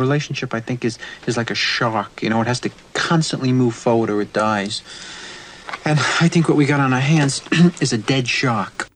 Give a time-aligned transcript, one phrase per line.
[0.00, 2.22] relationship, I think, is is like a shark.
[2.22, 4.82] You know, it has to constantly move forward or it dies.
[5.84, 7.42] And I think what we got on our hands
[7.80, 8.88] is a dead shark.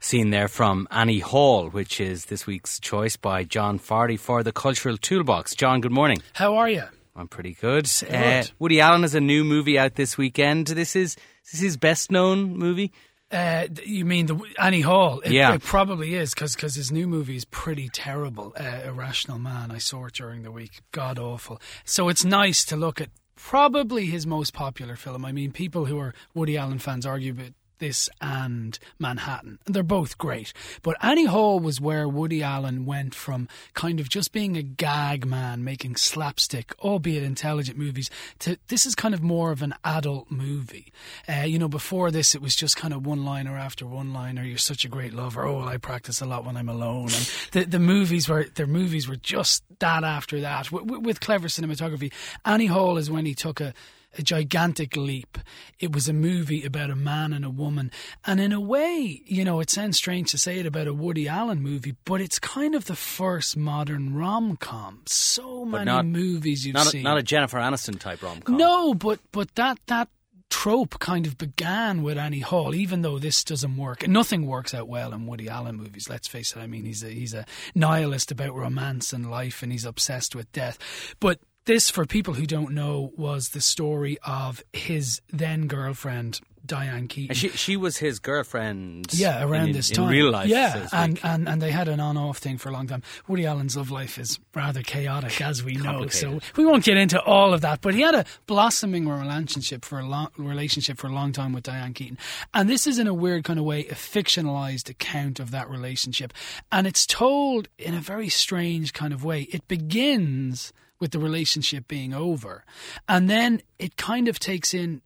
[0.00, 4.52] Scene there from Annie Hall, which is this week's choice by John Fardy for the
[4.52, 5.54] Cultural Toolbox.
[5.54, 6.20] John, good morning.
[6.32, 6.84] How are you?
[7.14, 7.88] I'm pretty good.
[8.00, 8.12] good.
[8.12, 10.66] Uh, Woody Allen has a new movie out this weekend.
[10.66, 11.14] This is
[11.44, 12.92] this is his best known movie.
[13.32, 15.20] Uh, you mean the Annie Hall?
[15.20, 15.54] It, Yeah.
[15.54, 18.52] it probably is because because his new movie is pretty terrible.
[18.58, 19.70] Uh, Irrational Man.
[19.70, 20.80] I saw it during the week.
[20.92, 21.60] God awful.
[21.84, 25.24] So it's nice to look at probably his most popular film.
[25.24, 27.34] I mean, people who are Woody Allen fans argue
[27.82, 29.58] this and Manhattan.
[29.66, 30.52] They're both great.
[30.82, 35.26] But Annie Hall was where Woody Allen went from kind of just being a gag
[35.26, 38.08] man, making slapstick, albeit intelligent movies,
[38.38, 40.92] to this is kind of more of an adult movie.
[41.28, 44.44] Uh, you know, before this, it was just kind of one liner after one liner.
[44.44, 45.44] You're such a great lover.
[45.44, 47.06] Oh, well, I practice a lot when I'm alone.
[47.06, 51.48] And the, the movies were, their movies were just that after that with, with clever
[51.48, 52.12] cinematography.
[52.44, 53.74] Annie Hall is when he took a,
[54.18, 55.38] a gigantic leap.
[55.78, 57.90] It was a movie about a man and a woman.
[58.26, 61.28] And in a way, you know, it sounds strange to say it about a Woody
[61.28, 65.02] Allen movie, but it's kind of the first modern rom com.
[65.06, 67.02] So many not- movies you've Not a, seen.
[67.02, 68.56] not a Jennifer Aniston type rom com.
[68.56, 70.08] No, but but that that
[70.50, 74.06] trope kind of began with Annie Hall, even though this doesn't work.
[74.06, 76.58] Nothing works out well in Woody Allen movies, let's face it.
[76.60, 80.52] I mean he's a he's a nihilist about romance and life and he's obsessed with
[80.52, 80.78] death.
[81.20, 87.08] But this, for people who don't know, was the story of his then girlfriend, Diane
[87.08, 87.30] Keaton.
[87.30, 89.12] And she she was his girlfriend.
[89.12, 90.04] Yeah, around in, this time.
[90.04, 90.48] in real life.
[90.48, 93.02] Yeah, to and, and and they had an on-off thing for a long time.
[93.26, 96.06] Woody Allen's love life is rather chaotic, as we know.
[96.08, 97.80] So we won't get into all of that.
[97.80, 101.64] But he had a blossoming relationship for a long relationship for a long time with
[101.64, 102.18] Diane Keaton,
[102.54, 106.32] and this is in a weird kind of way a fictionalized account of that relationship,
[106.70, 109.42] and it's told in a very strange kind of way.
[109.50, 112.64] It begins with the relationship being over,
[113.08, 115.02] and then it kind of takes in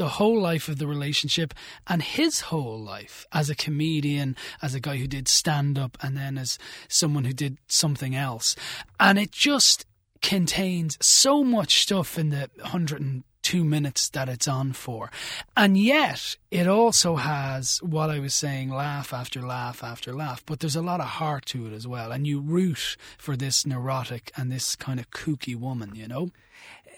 [0.00, 1.52] the whole life of the relationship
[1.86, 6.16] and his whole life as a comedian, as a guy who did stand up, and
[6.16, 8.56] then as someone who did something else.
[8.98, 9.84] And it just
[10.22, 15.10] contains so much stuff in the 102 minutes that it's on for.
[15.54, 20.60] And yet, it also has what I was saying laugh after laugh after laugh, but
[20.60, 22.10] there's a lot of heart to it as well.
[22.10, 26.30] And you root for this neurotic and this kind of kooky woman, you know?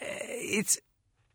[0.01, 0.23] Uh,
[0.55, 0.79] it's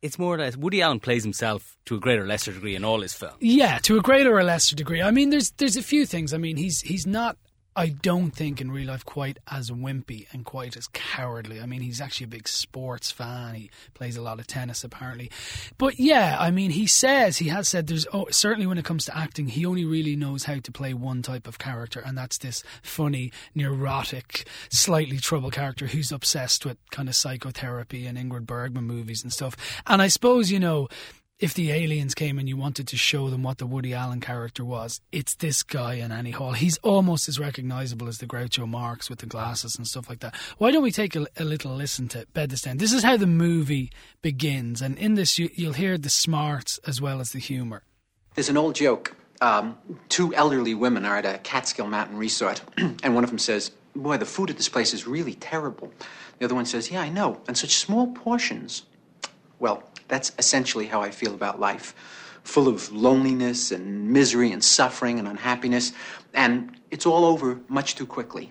[0.03, 2.85] it's more or less Woody Allen plays himself to a greater or lesser degree in
[2.85, 3.37] all his films.
[3.41, 5.03] Yeah, to a greater or lesser degree.
[5.03, 6.33] I mean, there's there's a few things.
[6.33, 7.37] I mean, he's he's not.
[7.79, 11.61] I don't think in real life quite as wimpy and quite as cowardly.
[11.61, 13.55] I mean, he's actually a big sports fan.
[13.55, 15.31] He plays a lot of tennis, apparently.
[15.79, 19.05] But yeah, I mean, he says he has said there's oh, certainly when it comes
[19.05, 22.39] to acting, he only really knows how to play one type of character, and that's
[22.39, 28.89] this funny, neurotic, slightly troubled character who's obsessed with kind of psychotherapy and Ingrid Bergman
[28.89, 29.57] movies and stuff.
[29.87, 30.89] And I suppose you know
[31.39, 34.65] if the aliens came and you wanted to show them what the Woody Allen character
[34.65, 36.53] was, it's this guy in Annie Hall.
[36.53, 40.35] He's almost as recognizable as the Groucho Marx with the glasses and stuff like that.
[40.59, 42.81] Why don't we take a, a little listen to Bed Stand?
[42.81, 47.01] This is how the movie begins, and in this you, you'll hear the smarts as
[47.01, 47.83] well as the humor.
[48.35, 49.15] There's an old joke.
[49.41, 49.79] Um,
[50.09, 54.17] two elderly women are at a Catskill Mountain resort, and one of them says, Boy,
[54.17, 55.93] the food at this place is really terrible.
[56.39, 58.83] The other one says, Yeah, I know, and such small portions.
[59.59, 61.95] Well, that's essentially how I feel about life
[62.45, 65.93] full of loneliness and misery and suffering and unhappiness,
[66.33, 68.51] and it's all over much too quickly.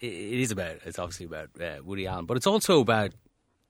[0.00, 3.12] It, it is about it's obviously about uh, Woody Allen, but it's also about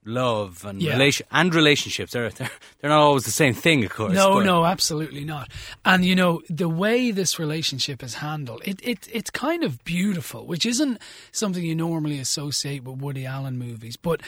[0.05, 0.95] love and Yeah.
[0.95, 2.13] relation and relationships.
[2.13, 4.13] They're, they're they're not always the same thing, of course.
[4.15, 5.51] No, but- no, absolutely not.
[5.85, 10.47] And you know the way this relationship is handled, it, it it's kind of beautiful,
[10.47, 10.99] which isn't
[11.33, 13.97] something you normally associate with Woody Allen movies.
[13.97, 14.21] But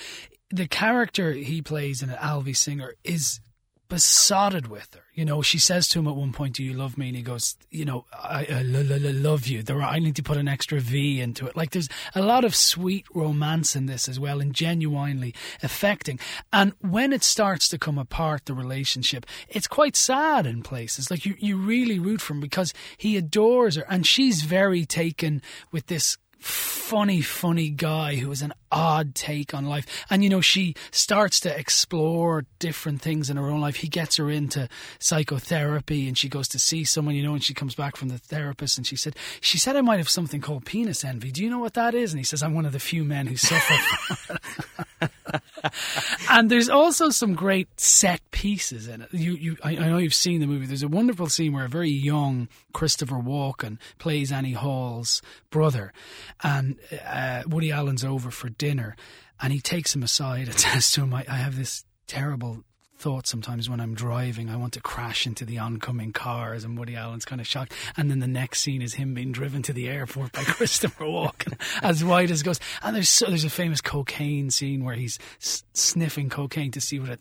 [0.53, 3.41] the character he plays in it, Alvy Singer, is
[3.93, 5.03] besotted with her.
[5.13, 7.23] You know, she says to him at one point, "Do you love me?" And he
[7.23, 10.23] goes, "You know, I, I lo- lo- lo- love you." There, are, I need to
[10.23, 11.57] put an extra V into it.
[11.57, 16.19] Like, there's a lot of sweet romance in this as well, and genuinely affecting.
[16.55, 21.11] And when it starts to come apart, the relationship, it's quite sad in places.
[21.11, 25.43] Like, you you really root for him because he adores her, and she's very taken
[25.71, 29.87] with this funny, funny guy who has an odd take on life.
[30.11, 33.77] And, you know, she starts to explore different things in her own life.
[33.77, 34.69] He gets her into
[34.99, 38.19] psychotherapy and she goes to see someone, you know, and she comes back from the
[38.19, 41.31] therapist and she said, she said I might have something called penis envy.
[41.31, 42.13] Do you know what that is?
[42.13, 44.39] And he says, I'm one of the few men who suffer
[46.31, 49.09] and there's also some great set pieces in it.
[49.13, 50.67] You, you, I, I know you've seen the movie.
[50.67, 55.93] There's a wonderful scene where a very young Christopher Walken plays Annie Hall's brother,
[56.43, 56.77] and
[57.07, 58.97] uh, Woody Allen's over for dinner,
[59.41, 62.65] and he takes him aside and says to him, I, I have this terrible
[63.03, 66.95] thought sometimes when I'm driving, I want to crash into the oncoming cars, and Woody
[66.95, 67.73] Allen's kind of shocked.
[67.97, 71.61] And then the next scene is him being driven to the airport by Christopher Walken,
[71.83, 72.63] as white as ghost.
[72.83, 77.01] And there's so, there's a famous cocaine scene where he's s- sniffing cocaine to see
[77.01, 77.21] what it.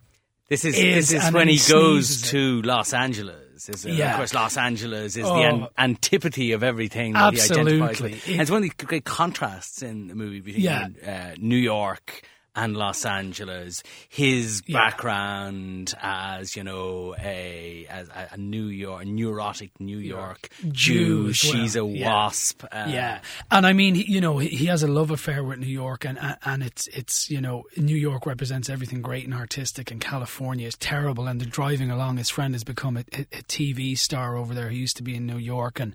[0.50, 2.28] This is Is, this is when he goes sneezes it.
[2.32, 3.70] to Los Angeles.
[3.70, 3.94] Is it?
[3.94, 4.12] Yeah.
[4.12, 5.36] Of course, Los Angeles is Oh.
[5.36, 8.12] the an- antipathy of everything that he identifies Absolutely.
[8.12, 8.30] with.
[8.30, 10.88] And it's one of the great contrasts in the movie between Yeah.
[11.08, 12.22] uh, New York
[12.56, 13.84] and Los Angeles.
[14.10, 14.78] His Yeah.
[14.80, 21.30] background as you know a as a, a New York neurotic New York Jew Jew.
[21.30, 21.54] as well.
[21.54, 22.06] She's a Yeah.
[22.14, 22.64] wasp.
[22.72, 23.20] Uh, yeah,
[23.50, 26.06] and I mean, he, you know, he, he has a love affair with New York,
[26.06, 30.68] and and it's it's you know, New York represents everything great and artistic, and California
[30.68, 31.28] is terrible.
[31.28, 32.18] And they're driving along.
[32.18, 34.70] His friend has become a, a, a TV star over there.
[34.70, 35.94] He used to be in New York, and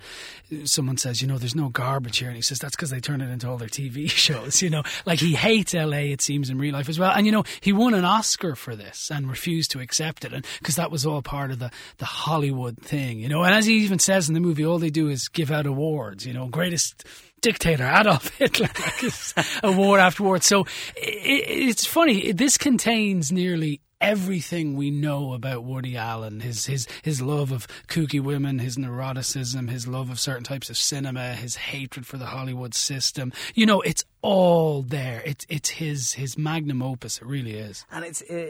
[0.65, 3.21] someone says, you know, there's no garbage here, and he says that's because they turn
[3.21, 4.63] it into all their TV shows.
[4.63, 6.11] You know, like he hates L.A.
[6.13, 7.13] It seems in real life as well.
[7.13, 10.45] And you know, he won an Oscar for this and refused to accept it, and
[10.59, 13.19] because that was all part of the the Hollywood thing.
[13.19, 15.51] You know, and as he even says in the movie, all they do is give
[15.51, 16.27] out awards.
[16.27, 17.05] You know, greatest
[17.41, 18.69] dictator Adolf Hitler
[19.37, 20.43] like award after award.
[20.43, 20.67] So i
[20.99, 22.33] it's funny.
[22.33, 26.41] This contains nearly everything we know about Woody Allen.
[26.41, 30.77] His his his love of kooky women, his neuroticism, his love of certain types of
[30.79, 33.33] cinema, his hatred for the Hollywood system.
[33.55, 35.23] You know, it's all there.
[35.25, 37.19] It's it's his his magnum opus.
[37.19, 37.85] It really is.
[37.91, 38.47] and it's uh,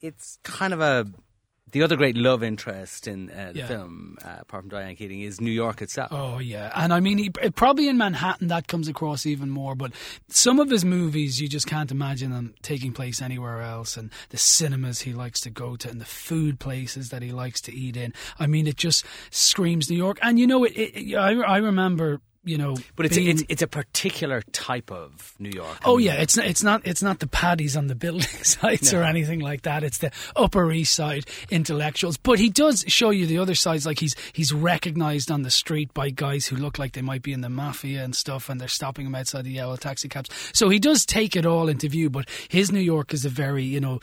[0.00, 1.06] it's kind of a
[1.72, 3.66] the other great love interest in uh, the Yeah.
[3.66, 6.08] film, uh, apart from Diane Keaton, is New York itself.
[6.12, 9.74] Oh yeah, and I mean, he, probably in Manhattan that comes across even more.
[9.74, 9.92] But
[10.28, 13.96] some of his movies, you just can't imagine them taking place anywhere else.
[13.96, 17.60] And the cinemas he likes to go to, and the food places that he likes
[17.62, 18.12] to eat in.
[18.38, 20.18] I mean, it just screams New York.
[20.22, 20.72] And you know, it.
[20.76, 22.20] it I, I remember.
[22.48, 25.78] You know, But it's being- a, it's it's a particular type of New York.
[25.84, 27.94] Oh, I Oh mean, yeah, it's not, it's not it's not the paddies on the
[27.94, 29.84] building sites or anything like that.
[29.84, 32.16] It's the Upper East Side intellectuals.
[32.16, 33.84] But he does show you the other sides.
[33.86, 37.32] Like he's he's recognised on the street by guys who look like they might be
[37.32, 40.30] in the mafia and stuff, and they're stopping him outside the yellow taxi cabs.
[40.52, 42.08] So he does take it all into view.
[42.10, 44.00] But his New York is a very you know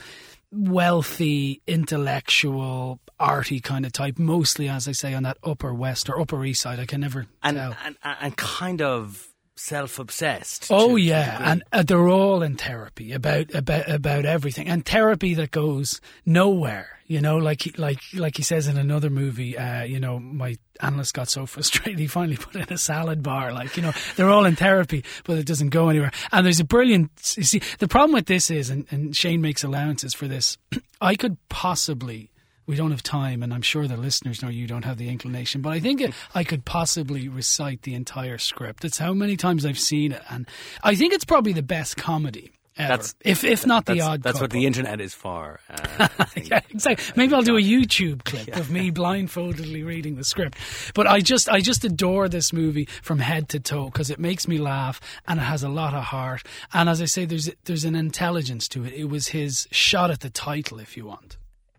[0.55, 4.17] wealthy, intellectual, arty kind of type.
[4.17, 6.79] Mostly, as I say, on that Upper West or Upper East Side.
[6.79, 7.75] I can never and, tell.
[7.83, 10.67] and and kind of self-obsessed.
[10.69, 14.85] Oh to- to yeah, and uh, they're all in therapy about about about everything, and
[14.85, 16.89] therapy that goes nowhere.
[17.07, 19.57] You know, like he- like like he says in another movie.
[19.57, 23.53] Uh, you know, my analyst got so frustrated he finally put in a salad bar.
[23.53, 26.11] Like you know, they're all in therapy, but it doesn't go anywhere.
[26.31, 27.11] And there's a brilliant.
[27.37, 30.57] You see, the problem with this is, and, and Shane makes allowances for this.
[31.01, 32.31] I could possibly
[32.67, 35.61] we don't have time, and I'm sure the listeners know you don't have the inclination,
[35.61, 36.01] but I think
[36.33, 38.83] I could possibly recite the entire script.
[38.85, 40.47] It's how many times I've seen it, and
[40.83, 42.51] I think it's probably the best comedy.
[42.77, 44.21] Ever, That's- if if not the odd.
[44.21, 45.61] that's what the internet is for.
[45.69, 47.05] Uh, Yeah, exactly.
[47.15, 50.57] Maybe I'll do a YouTube clip of me blindfoldedly reading the script.
[50.93, 54.45] But I just, I just adore this movie from head to toe because it makes
[54.45, 56.43] me laugh and it has a lot of heart.
[56.73, 58.91] And as I say, there's there's an intelligence to it.
[58.91, 61.37] It was his shot at the title, if you want.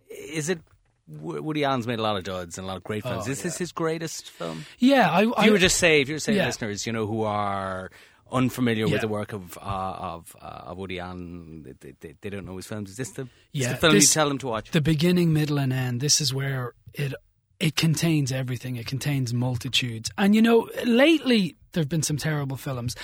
[0.08, 0.60] Is it?
[1.08, 3.26] Wo- Woody Allen's made a lot of duds and a lot of great films.
[3.28, 4.64] Oh, is this his greatest film?
[4.78, 5.22] Yeah, I.
[5.22, 6.46] If you were just say, if you were saying Yeah.
[6.46, 7.90] listeners, you know, who are
[8.32, 8.92] unfamiliar Yeah.
[8.92, 12.56] with the work of uh, of uh, of Woody Allen, they, they, they don't know
[12.56, 12.90] his films.
[12.90, 14.70] Is this the, Yeah, the film this- you tell them to watch?
[14.72, 16.00] the beginning, middle, and end.
[16.00, 17.14] This is where it
[17.60, 18.76] it contains everything.
[18.76, 22.96] It contains multitudes, and you know, lately there have been some terrible films,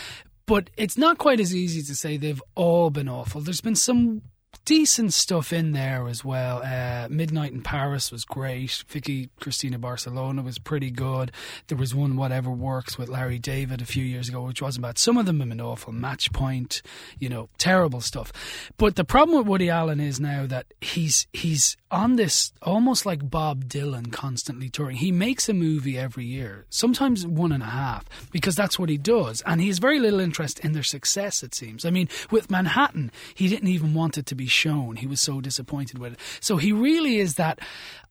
[0.47, 3.41] but it's not quite as easy to say they've all been awful.
[3.43, 4.23] There's been some
[4.65, 6.63] decent stuff in there as well.
[6.63, 8.85] Uh, Midnight in Paris was great.
[8.89, 11.33] Vicky Cristina Barcelona was pretty good.
[11.69, 14.99] There was one Whatever Works with Larry David a few years ago, which wasn't bad.
[14.99, 15.93] Some of them have been awful.
[15.93, 16.83] Match Point,
[17.19, 18.33] you know, terrible stuff.
[18.77, 23.31] But the problem with Woody Allen is now that he's he's on this almost like
[23.31, 24.97] Bob Dylan constantly touring.
[24.97, 28.97] He makes a movie every year, sometimes one and a half, because that's what he
[28.97, 29.43] does.
[29.43, 31.85] And he has very little interest in their success, it seems.
[31.85, 34.97] I mean, with Manhattan, he didn't even want it to be shown.
[34.97, 36.21] He was so disappointed with it.
[36.41, 37.59] So he really is that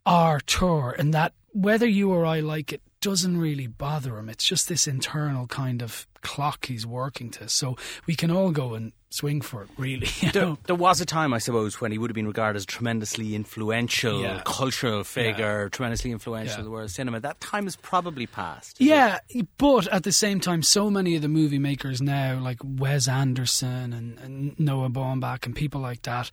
[0.05, 4.29] auteur, and that whether you or I like it doesn't really bother him.
[4.29, 7.49] It's just this internal kind of clock he's working to.
[7.49, 10.07] So we can all go and swing for it, really.
[10.33, 12.67] There, there was a time, I suppose, when he would have been regarded as a
[12.67, 14.41] tremendously influential Yeah.
[14.45, 16.59] cultural figure, tremendously influential Yeah.
[16.59, 17.19] in the world of cinema.
[17.19, 18.79] That time has probably passed.
[18.79, 19.19] Yeah,
[19.57, 23.91] but at the same time, so many of the movie makers now, like Wes Anderson
[23.93, 26.31] and, and Noah Baumbach and people like that,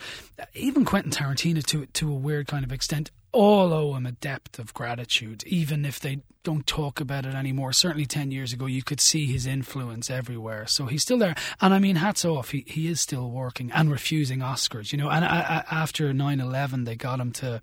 [0.55, 4.59] even Quentin Tarantino to to a weird kind of extent, all owe him a depth
[4.59, 7.73] of gratitude, even if they don't talk about it anymore.
[7.73, 10.67] Certainly, ten years ago, you could see his influence everywhere.
[10.67, 12.51] So he's still there, and I mean, hats off.
[12.51, 14.93] He he is still working and refusing Oscars.
[14.93, 17.61] You know, and I, I, after 9-11, they got him to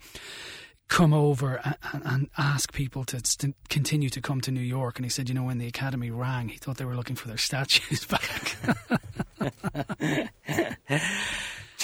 [0.88, 4.98] come over and, and ask people to st- continue to come to New York.
[4.98, 7.28] And he said, you know, when the Academy rang, he thought they were looking for
[7.28, 8.06] their statues
[9.42, 10.30] back.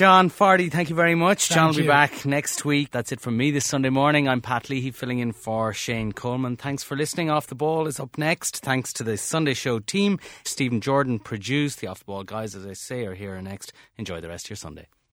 [0.01, 1.47] John Fardy, thank you very much.
[1.47, 1.87] Thank John will be you.
[1.87, 2.89] back next week.
[2.89, 4.27] That's it from me this Sunday morning.
[4.27, 6.57] I'm Pat Leahy filling in for Shane Coleman.
[6.57, 7.29] Thanks for listening.
[7.29, 8.63] Off the Ball is up next.
[8.63, 10.17] Thanks to the Sunday Show team.
[10.43, 11.81] Stephen Jordan produced.
[11.81, 13.73] The Off the Ball guys, as I say, are here next.
[13.95, 14.87] Enjoy the rest of your Sunday.